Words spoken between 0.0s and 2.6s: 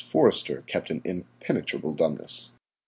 Forster kept an impenetrable dumbness.